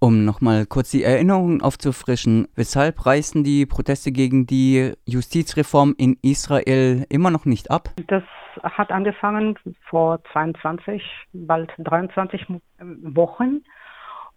[0.00, 7.04] Um nochmal kurz die Erinnerung aufzufrischen, weshalb reißen die Proteste gegen die Justizreform in Israel
[7.08, 7.88] immer noch nicht ab?
[8.06, 8.22] Das
[8.62, 9.58] hat angefangen
[9.90, 12.46] vor 22, bald 23
[12.78, 13.62] Wochen.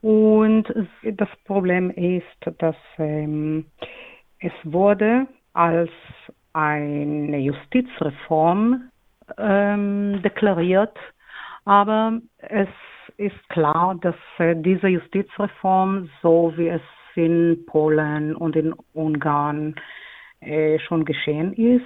[0.01, 0.63] Und
[1.03, 2.25] das Problem ist,
[2.57, 3.65] dass ähm,
[4.39, 5.91] es wurde als
[6.53, 8.89] eine Justizreform
[9.37, 10.97] ähm, deklariert,
[11.65, 12.67] aber es
[13.17, 16.81] ist klar, dass äh, diese Justizreform, so wie es
[17.15, 19.75] in Polen und in Ungarn
[20.39, 21.83] äh, schon geschehen ist,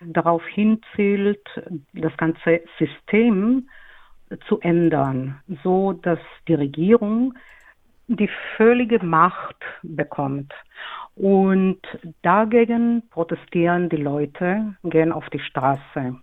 [0.00, 1.46] darauf hinzielt,
[1.92, 3.68] das ganze System
[4.48, 6.18] zu ändern, so dass
[6.48, 7.34] die Regierung
[8.08, 10.52] die völlige Macht bekommt.
[11.16, 11.80] Und
[12.22, 16.16] dagegen protestieren die Leute, gehen auf die Straße.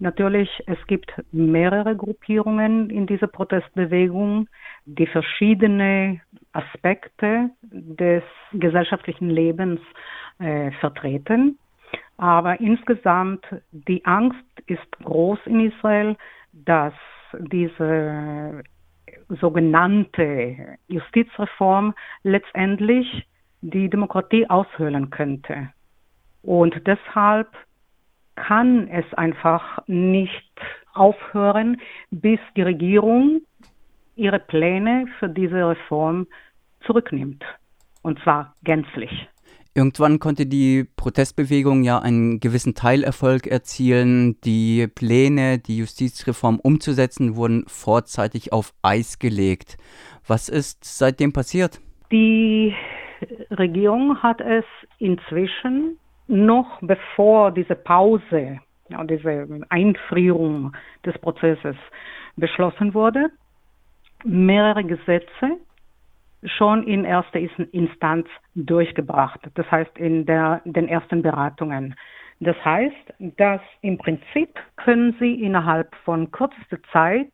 [0.00, 4.48] Natürlich, es gibt mehrere Gruppierungen in dieser Protestbewegung,
[4.84, 6.20] die verschiedene
[6.52, 8.22] Aspekte des
[8.52, 9.80] gesellschaftlichen Lebens
[10.38, 11.58] äh, vertreten.
[12.16, 16.16] Aber insgesamt, die Angst ist groß in Israel,
[16.52, 16.94] dass
[17.38, 18.62] diese
[19.28, 23.26] sogenannte Justizreform letztendlich
[23.60, 25.70] die Demokratie aushöhlen könnte.
[26.42, 27.48] Und deshalb
[28.46, 30.52] kann es einfach nicht
[30.94, 33.42] aufhören, bis die Regierung
[34.16, 36.26] ihre Pläne für diese Reform
[36.86, 37.44] zurücknimmt.
[38.02, 39.28] Und zwar gänzlich.
[39.74, 44.40] Irgendwann konnte die Protestbewegung ja einen gewissen Teilerfolg erzielen.
[44.40, 49.76] Die Pläne, die Justizreform umzusetzen, wurden vorzeitig auf Eis gelegt.
[50.26, 51.80] Was ist seitdem passiert?
[52.10, 52.74] Die
[53.50, 54.64] Regierung hat es
[54.98, 55.98] inzwischen
[56.28, 60.72] noch bevor diese Pause, ja, diese Einfrierung
[61.04, 61.76] des Prozesses
[62.36, 63.30] beschlossen wurde,
[64.24, 65.58] mehrere Gesetze
[66.44, 69.40] schon in erster Instanz durchgebracht.
[69.54, 71.96] Das heißt, in der, den ersten Beratungen.
[72.40, 77.32] Das heißt, dass im Prinzip können Sie innerhalb von kürzester Zeit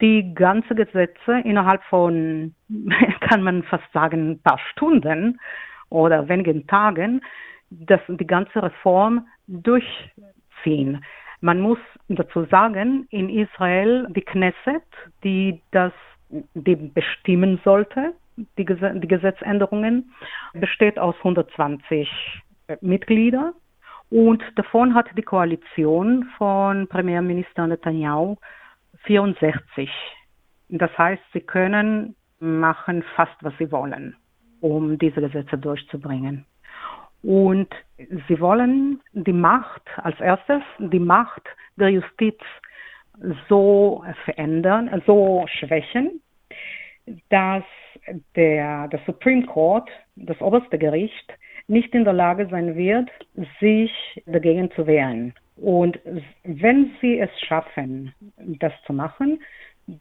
[0.00, 2.54] die ganze Gesetze innerhalb von,
[3.20, 5.40] kann man fast sagen, ein paar Stunden
[5.88, 7.22] oder wenigen Tagen,
[7.70, 11.04] das, die ganze Reform durchziehen.
[11.40, 14.82] Man muss dazu sagen, in Israel die Knesset,
[15.22, 15.92] die das
[16.54, 20.12] die bestimmen sollte, die, die Gesetzänderungen,
[20.52, 22.08] besteht aus 120
[22.80, 23.54] Mitgliedern
[24.10, 28.36] und davon hat die Koalition von Premierminister Netanyahu
[29.04, 29.90] 64.
[30.70, 34.16] Das heißt, sie können machen fast, was sie wollen,
[34.60, 36.44] um diese Gesetze durchzubringen.
[37.22, 37.68] Und
[38.28, 41.42] sie wollen die Macht, als erstes die Macht
[41.76, 42.38] der Justiz
[43.48, 46.20] so verändern, so schwächen,
[47.30, 47.64] dass
[48.36, 51.32] der, der Supreme Court, das oberste Gericht,
[51.66, 53.10] nicht in der Lage sein wird,
[53.60, 53.92] sich
[54.26, 55.34] dagegen zu wehren.
[55.56, 55.98] Und
[56.44, 59.40] wenn sie es schaffen, das zu machen,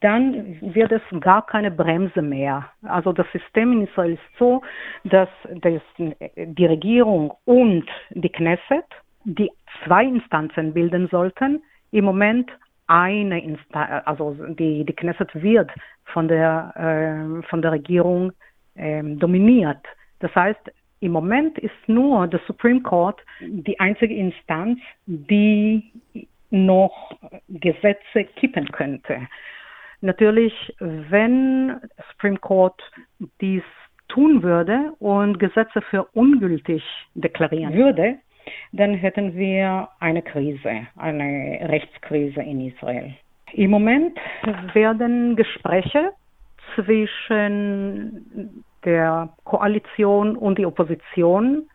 [0.01, 2.69] dann wird es gar keine Bremse mehr.
[2.83, 4.61] Also das System in Israel ist so,
[5.05, 5.29] dass
[5.61, 8.85] das, die Regierung und die Knesset
[9.23, 9.49] die
[9.85, 11.61] zwei Instanzen bilden sollten.
[11.91, 12.51] Im Moment
[12.87, 15.71] eine Instanz, also die, die Knesset wird
[16.05, 18.33] von der, äh, von der Regierung
[18.75, 19.85] äh, dominiert.
[20.19, 25.91] Das heißt, im Moment ist nur der Supreme Court die einzige Instanz, die
[26.49, 27.17] noch
[27.49, 29.27] Gesetze kippen könnte.
[30.01, 31.79] Natürlich, wenn
[32.11, 32.79] Supreme Court
[33.41, 33.63] dies
[34.09, 36.83] tun würde und Gesetze für ungültig
[37.15, 38.15] deklarieren würde,
[38.71, 43.13] dann hätten wir eine Krise, eine Rechtskrise in Israel.
[43.53, 44.17] Im Moment
[44.73, 46.11] werden Gespräche
[46.75, 51.67] zwischen der Koalition und die Opposition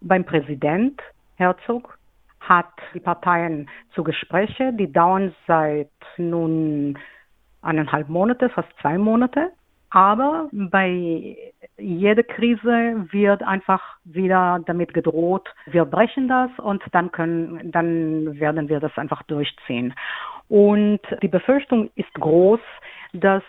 [0.00, 1.00] beim Präsident
[1.36, 1.98] Herzog
[2.40, 6.96] hat die Parteien zu Gespräche, die dauern seit nun
[7.66, 9.50] eineinhalb Monate, fast zwei Monate.
[9.90, 11.36] Aber bei
[11.78, 18.68] jeder Krise wird einfach wieder damit gedroht, wir brechen das und dann können, dann werden
[18.68, 19.94] wir das einfach durchziehen.
[20.48, 22.60] Und die Befürchtung ist groß,
[23.12, 23.42] dass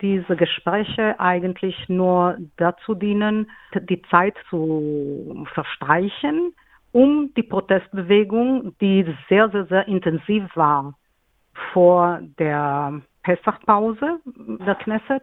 [0.00, 6.54] diese Gespräche eigentlich nur dazu dienen, die Zeit zu verstreichen,
[6.92, 10.94] um die Protestbewegung, die sehr, sehr, sehr intensiv war
[11.72, 14.20] vor der Pessachpause
[14.66, 15.22] der Knesset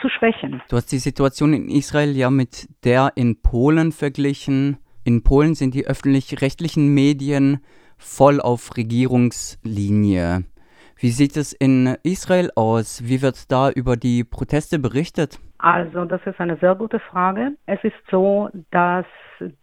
[0.00, 0.62] zu schwächen.
[0.68, 4.78] Du hast die Situation in Israel ja mit der in Polen verglichen.
[5.04, 7.60] In Polen sind die öffentlich-rechtlichen Medien
[7.96, 10.44] voll auf Regierungslinie.
[11.00, 13.02] Wie sieht es in Israel aus?
[13.04, 15.38] Wie wird da über die Proteste berichtet?
[15.58, 17.56] Also, das ist eine sehr gute Frage.
[17.66, 19.06] Es ist so, dass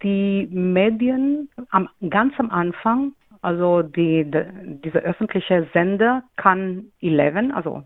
[0.02, 3.14] die Medien am, ganz am Anfang,
[3.46, 7.84] also die, die, diese öffentliche Sender, kann 11, also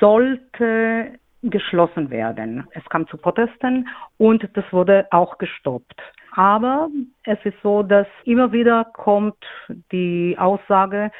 [0.00, 2.66] sollte geschlossen werden.
[2.72, 6.00] Es kam zu Protesten und das wurde auch gestoppt.
[6.34, 6.88] Aber
[7.24, 9.36] es ist so, dass immer wieder kommt
[9.90, 11.10] die Aussage,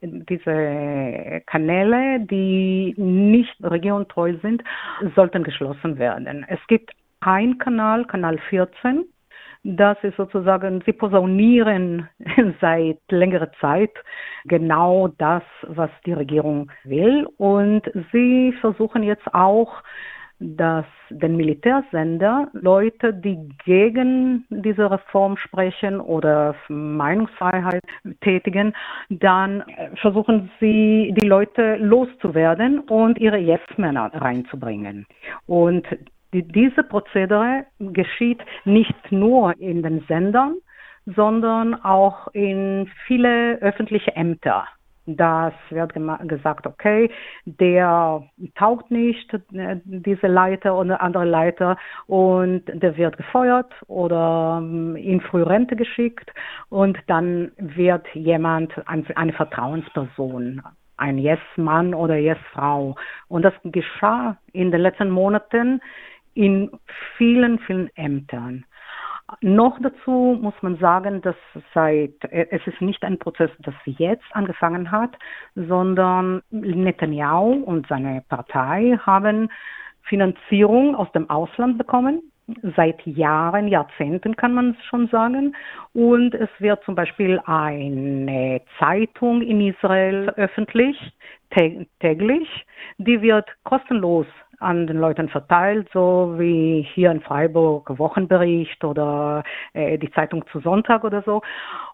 [0.00, 4.64] diese Kanäle, die nicht regiontreu sind,
[5.14, 6.46] sollten geschlossen werden.
[6.48, 9.04] Es gibt ein Kanal, Kanal 14,
[9.64, 12.08] das ist sozusagen, sie posaunieren
[12.60, 13.92] seit längerer Zeit
[14.44, 17.28] genau das, was die Regierung will.
[17.36, 17.82] Und
[18.12, 19.82] sie versuchen jetzt auch,
[20.42, 27.82] dass den Militärsender Leute, die gegen diese Reform sprechen oder Meinungsfreiheit
[28.22, 28.74] tätigen,
[29.08, 29.62] dann
[30.00, 35.06] versuchen sie, die Leute loszuwerden und ihre Yes-Männer reinzubringen.
[35.46, 35.86] Und
[36.32, 40.56] diese Prozedere geschieht nicht nur in den Sendern,
[41.06, 44.66] sondern auch in viele öffentliche Ämter.
[45.04, 45.94] Das wird
[46.28, 47.10] gesagt, okay,
[47.44, 48.22] der
[48.54, 51.76] taugt nicht, äh, diese Leiter oder andere Leiter,
[52.06, 56.30] und der wird gefeuert oder ähm, in Frührente geschickt
[56.68, 60.62] und dann wird jemand, eine Vertrauensperson,
[60.98, 62.94] ein Yes-Mann oder Yes-Frau.
[63.26, 65.80] Und das geschah in den letzten Monaten
[66.34, 66.70] in
[67.16, 68.64] vielen, vielen Ämtern.
[69.40, 71.36] Noch dazu muss man sagen, dass
[71.72, 75.16] seit, es ist nicht ein Prozess, das jetzt angefangen hat,
[75.54, 79.48] sondern Netanyahu und seine Partei haben
[80.02, 82.20] Finanzierung aus dem Ausland bekommen.
[82.76, 85.54] Seit Jahren, Jahrzehnten kann man es schon sagen.
[85.94, 90.98] Und es wird zum Beispiel eine Zeitung in Israel öffentlich,
[92.00, 92.66] täglich.
[92.98, 94.26] Die wird kostenlos
[94.62, 99.42] an den Leuten verteilt, so wie hier in Freiburg Wochenbericht oder
[99.72, 101.42] äh, die Zeitung zu Sonntag oder so.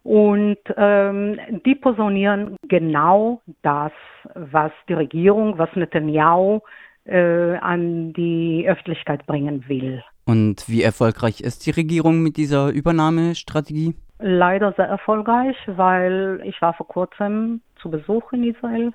[0.02, 3.92] Und ähm, die positionieren genau das,
[4.34, 6.60] was die Regierung, was Netanyahu
[7.04, 10.02] äh, an die Öffentlichkeit bringen will.
[10.26, 13.94] Und wie erfolgreich ist die Regierung mit dieser Übernahmestrategie?
[14.18, 18.92] Leider sehr erfolgreich, weil ich war vor kurzem zu Besuch in Israel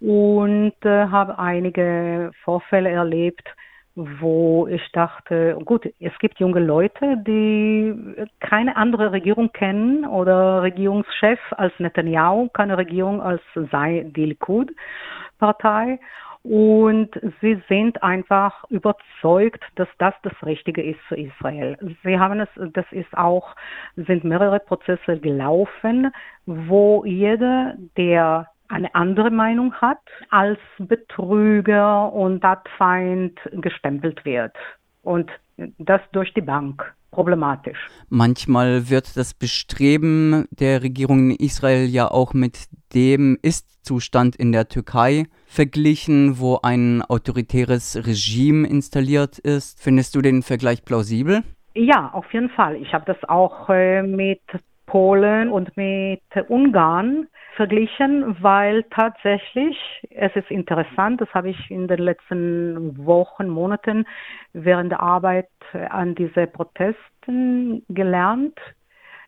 [0.00, 3.48] und äh, habe einige Vorfälle erlebt,
[3.96, 7.94] wo ich dachte, gut, es gibt junge Leute, die
[8.40, 13.40] keine andere Regierung kennen oder Regierungschef als Netanyahu, keine Regierung als
[13.72, 15.98] sei die Likud-Partei.
[16.42, 17.10] Und
[17.40, 21.76] sie sind einfach überzeugt, dass das das Richtige ist für Israel.
[22.04, 23.56] Sie haben es, das ist auch,
[23.96, 26.12] sind mehrere Prozesse gelaufen,
[26.44, 34.54] wo jeder, der eine andere Meinung hat, als Betrüger und Stadtfeind gestempelt wird.
[35.02, 35.30] Und
[35.78, 37.78] das durch die Bank problematisch.
[38.10, 44.68] Manchmal wird das Bestreben der Regierung in Israel ja auch mit dem Ist-Zustand in der
[44.68, 49.82] Türkei verglichen, wo ein autoritäres Regime installiert ist.
[49.82, 51.42] Findest du den Vergleich plausibel?
[51.74, 52.76] Ja, auf jeden Fall.
[52.76, 54.42] Ich habe das auch äh, mit
[54.86, 59.76] Polen und mit Ungarn verglichen, weil tatsächlich,
[60.10, 64.06] es ist interessant, das habe ich in den letzten Wochen, Monaten
[64.52, 65.48] während der Arbeit
[65.90, 68.58] an diese Protesten gelernt,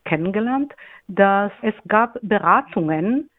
[0.04, 0.74] kennengelernt,
[1.08, 3.30] dass es gab Beratungen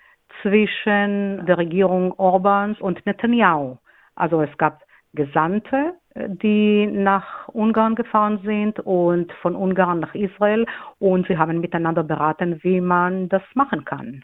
[0.42, 3.78] zwischen der Regierung Orbans und Netanyahu.
[4.16, 4.82] Also es gab
[5.14, 5.94] Gesandte,
[6.28, 10.66] die nach Ungarn gefahren sind und von Ungarn nach Israel
[11.00, 14.24] und sie haben miteinander beraten, wie man das machen kann.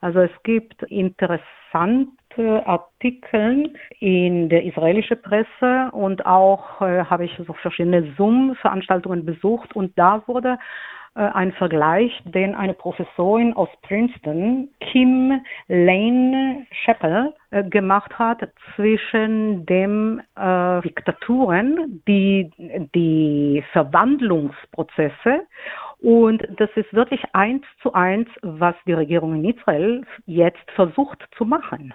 [0.00, 7.52] Also es gibt interessante Artikel in der israelischen Presse und auch äh, habe ich so
[7.52, 10.58] verschiedene Zoom-Veranstaltungen besucht und da wurde
[11.22, 20.22] ein Vergleich, den eine Professorin aus Princeton, Kim Lane Chappell, äh, gemacht hat zwischen den
[20.36, 22.50] äh, Diktaturen, die,
[22.94, 25.42] die Verwandlungsprozesse
[26.00, 31.44] und das ist wirklich eins zu eins, was die Regierung in Israel jetzt versucht zu
[31.44, 31.92] machen.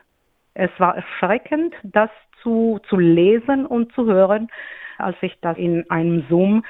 [0.53, 2.09] Es war erschreckend, das
[2.41, 4.49] zu, zu lesen und zu hören,
[4.97, 6.63] als ich das in einem Zoom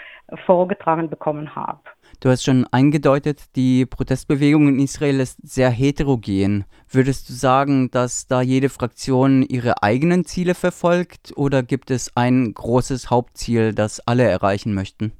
[0.45, 1.79] vorgetragen bekommen habe.
[2.21, 6.65] Du hast schon eingedeutet, die Protestbewegung in Israel ist sehr heterogen.
[6.89, 12.53] Würdest du sagen, dass da jede Fraktion ihre eigenen Ziele verfolgt oder gibt es ein
[12.53, 15.11] großes Hauptziel, das alle erreichen möchten?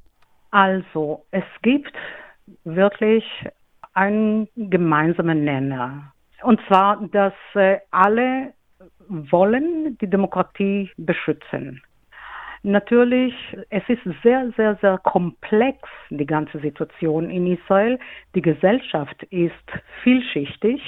[0.51, 1.93] Also, es gibt
[2.63, 3.25] wirklich
[3.93, 6.13] einen gemeinsamen Nenner.
[6.43, 8.53] Und zwar, dass äh, alle
[9.07, 11.81] wollen die Demokratie beschützen.
[12.65, 13.33] Natürlich,
[13.69, 15.77] es ist sehr, sehr, sehr komplex,
[16.09, 17.99] die ganze Situation in Israel.
[18.35, 19.51] Die Gesellschaft ist
[20.01, 20.81] vielschichtig,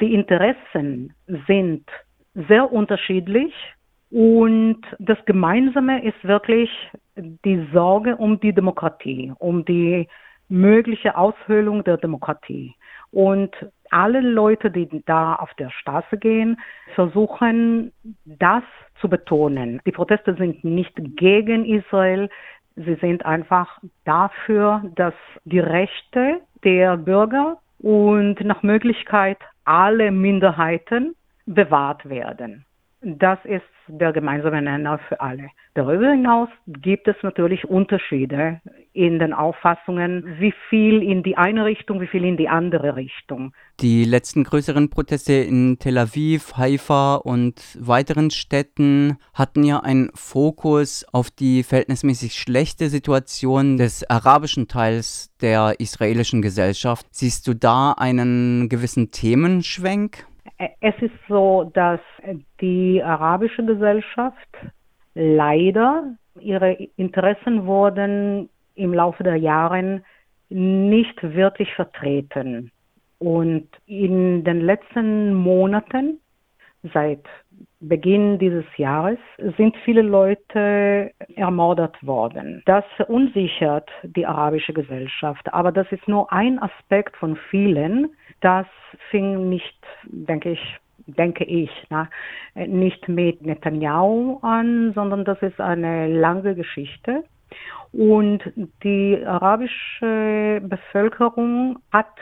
[0.00, 1.14] die Interessen
[1.46, 1.88] sind
[2.34, 3.54] sehr unterschiedlich
[4.10, 6.68] und das Gemeinsame ist wirklich
[7.16, 10.08] die Sorge um die Demokratie, um die
[10.48, 12.74] mögliche Aushöhlung der Demokratie.
[13.12, 13.54] Und
[13.90, 16.60] alle Leute, die da auf der Straße gehen,
[16.94, 17.92] versuchen
[18.24, 18.62] das
[19.00, 19.80] zu betonen.
[19.84, 22.28] Die Proteste sind nicht gegen Israel,
[22.76, 25.14] sie sind einfach dafür, dass
[25.44, 31.14] die Rechte der Bürger und nach Möglichkeit alle Minderheiten
[31.46, 32.64] bewahrt werden.
[33.02, 35.48] Das ist der gemeinsame Nenner für alle.
[35.74, 38.60] Darüber hinaus gibt es natürlich Unterschiede
[38.92, 43.54] in den Auffassungen, wie viel in die eine Richtung, wie viel in die andere Richtung.
[43.80, 51.06] Die letzten größeren Proteste in Tel Aviv, Haifa und weiteren Städten hatten ja einen Fokus
[51.10, 57.06] auf die verhältnismäßig schlechte Situation des arabischen Teils der israelischen Gesellschaft.
[57.10, 60.26] Siehst du da einen gewissen Themenschwenk?
[60.80, 62.00] Es ist so, dass
[62.60, 64.48] die arabische Gesellschaft
[65.14, 70.02] leider ihre Interessen wurden im Laufe der Jahre
[70.48, 72.70] nicht wirklich vertreten.
[73.18, 76.20] Und in den letzten Monaten,
[76.94, 77.24] seit
[77.80, 79.18] Beginn dieses Jahres,
[79.56, 82.62] sind viele Leute ermordet worden.
[82.66, 85.52] Das verunsichert die arabische Gesellschaft.
[85.54, 88.10] Aber das ist nur ein Aspekt von vielen.
[88.42, 88.66] Das
[89.10, 92.08] fing nicht, denke ich, denke ich, na,
[92.54, 97.24] nicht mit Netanyahu an, sondern das ist eine lange Geschichte.
[97.92, 98.42] Und
[98.84, 102.14] die arabische Bevölkerung hat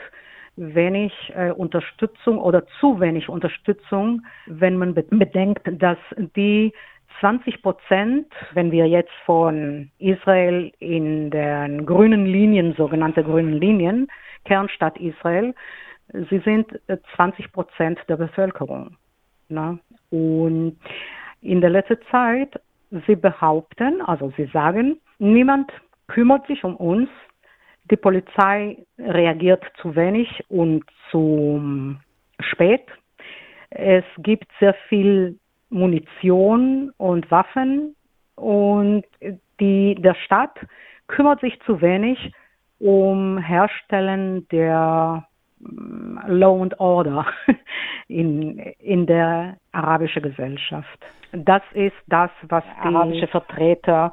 [0.59, 5.97] wenig äh, Unterstützung oder zu wenig Unterstützung, wenn man bedenkt, dass
[6.35, 6.73] die
[7.19, 14.07] 20 Prozent, wenn wir jetzt von Israel in den grünen Linien, sogenannte grünen Linien,
[14.45, 15.53] Kernstadt Israel,
[16.29, 16.67] sie sind
[17.15, 18.97] 20 äh, Prozent der Bevölkerung.
[19.49, 19.79] Ne?
[20.09, 20.77] Und
[21.41, 22.59] in der letzten Zeit,
[23.07, 25.71] sie behaupten, also sie sagen, niemand
[26.07, 27.09] kümmert sich um uns,
[27.89, 31.95] die Polizei reagiert zu wenig und zu
[32.39, 32.85] spät.
[33.71, 35.37] Es gibt sehr viel
[35.69, 37.95] Munition und Waffen
[38.35, 39.03] und
[39.59, 40.57] die, der Staat
[41.07, 42.31] kümmert sich zu wenig
[42.79, 45.27] um Herstellen der
[45.59, 47.25] mm, Law and Order
[48.07, 50.99] in, in der arabischen Gesellschaft.
[51.31, 54.11] Das ist das, was die arabische Vertreter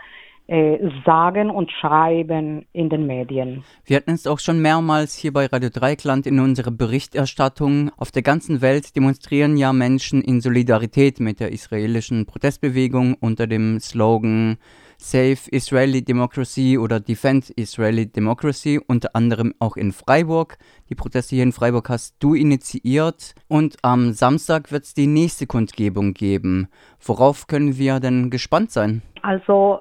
[1.04, 3.64] sagen und schreiben in den Medien.
[3.84, 7.90] Wir hatten es auch schon mehrmals hier bei Radio Dreikland in unserer Berichterstattung.
[7.96, 13.80] Auf der ganzen Welt demonstrieren ja Menschen in Solidarität mit der israelischen Protestbewegung unter dem
[13.80, 14.58] Slogan
[14.98, 20.58] Save Israeli Democracy oder Defend Israeli Democracy, unter anderem auch in Freiburg.
[20.88, 25.46] Die Proteste hier in Freiburg hast du initiiert und am Samstag wird es die nächste
[25.46, 26.68] Kundgebung geben.
[27.04, 29.02] Worauf können wir denn gespannt sein?
[29.22, 29.80] Also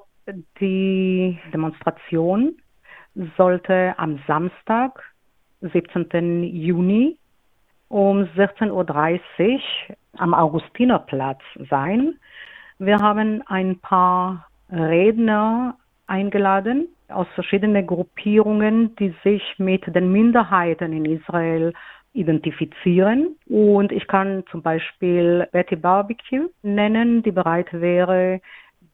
[0.60, 2.56] die Demonstration
[3.36, 5.02] sollte am Samstag,
[5.60, 6.42] 17.
[6.44, 7.16] Juni
[7.88, 11.40] um 16.30 Uhr am Augustinerplatz
[11.70, 12.18] sein.
[12.78, 21.04] Wir haben ein paar Redner eingeladen aus verschiedenen Gruppierungen, die sich mit den Minderheiten in
[21.04, 21.72] Israel
[22.12, 23.36] identifizieren.
[23.46, 28.40] Und ich kann zum Beispiel Betty Barbecue nennen, die bereit wäre,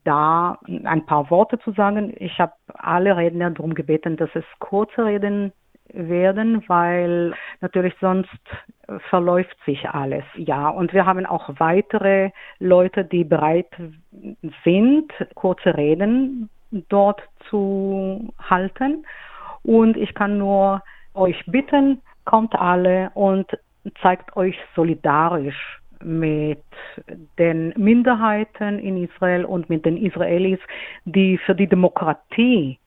[0.05, 2.15] da ein paar Worte zu sagen.
[2.19, 5.53] Ich habe alle Redner darum gebeten, dass es kurze Reden
[5.93, 8.29] werden, weil natürlich sonst
[9.11, 10.25] verläuft sich alles.
[10.37, 13.71] Ja, und wir haben auch weitere Leute, die bereit
[14.65, 16.49] sind, kurze Reden
[16.89, 19.05] dort zu halten.
[19.63, 20.83] Und ich kann nur
[21.15, 23.47] euch bitten, kommt alle und
[24.01, 26.63] zeigt euch solidarisch mit
[27.39, 30.59] den Minderheiten in Israel und mit den Israelis,
[31.05, 32.79] die für die Demokratie,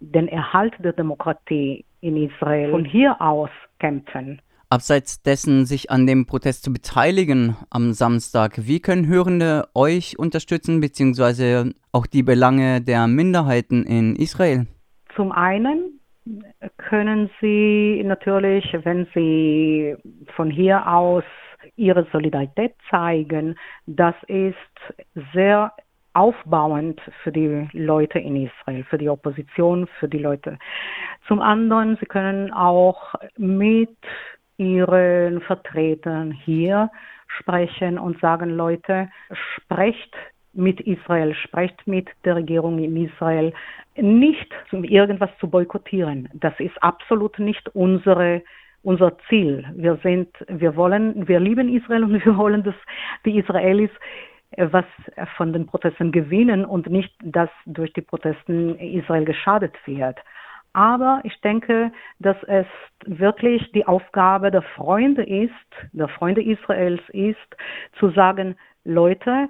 [0.00, 4.40] den Erhalt der Demokratie in Israel von hier aus kämpfen.
[4.70, 10.80] Abseits dessen, sich an dem Protest zu beteiligen am Samstag, wie können Hörende euch unterstützen,
[10.80, 14.66] beziehungsweise auch die Belange der Minderheiten in Israel?
[15.16, 16.00] Zum einen
[16.76, 19.96] können Sie natürlich, wenn Sie
[20.36, 21.24] von hier aus
[21.78, 23.56] ihre Solidarität zeigen,
[23.86, 24.56] das ist
[25.32, 25.72] sehr
[26.14, 30.58] aufbauend für die Leute in Israel, für die Opposition, für die Leute.
[31.26, 33.96] Zum anderen, sie können auch mit
[34.56, 36.90] ihren Vertretern hier
[37.38, 39.08] sprechen und sagen, Leute,
[39.54, 40.14] sprecht
[40.52, 43.52] mit Israel, sprecht mit der Regierung in Israel,
[43.96, 46.28] nicht um irgendwas zu boykottieren.
[46.32, 48.42] Das ist absolut nicht unsere
[48.82, 49.64] unser Ziel.
[49.74, 52.74] Wir sind, wir wollen, wir lieben Israel und wir wollen, dass
[53.24, 53.90] die Israelis
[54.52, 54.84] äh, was
[55.36, 60.18] von den Protesten gewinnen und nicht, dass durch die Protesten Israel geschadet wird.
[60.72, 62.66] Aber ich denke, dass es
[63.06, 65.50] wirklich die Aufgabe der Freunde ist,
[65.92, 67.56] der Freunde Israels ist,
[67.98, 68.54] zu sagen,
[68.84, 69.48] Leute,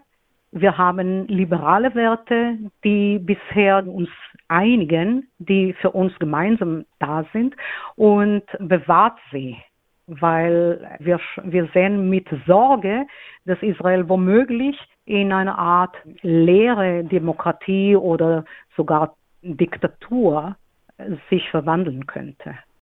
[0.50, 4.08] wir haben liberale Werte, die bisher uns
[4.48, 7.54] einigen, die für uns gemeinsam da sind
[7.96, 9.56] und bewahrt sie,
[10.06, 13.06] weil wir, wir sehen mit Sorge,
[13.44, 18.44] dass Israel womöglich in eine Art leere Demokratie oder
[18.76, 20.56] sogar Diktatur
[21.30, 22.54] sich verwandeln könnte.